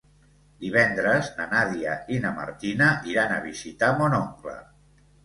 Divendres 0.61 1.27
na 1.39 1.45
Nàdia 1.51 1.93
i 2.15 2.17
na 2.23 2.31
Martina 2.37 2.87
iran 3.13 3.35
a 3.35 3.39
visitar 3.45 3.91
mon 4.01 4.17
oncle. 4.23 4.57